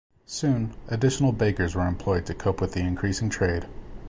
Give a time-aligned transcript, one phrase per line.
[0.25, 3.67] Soon, additional bakers were employed to cope with the increasing trade.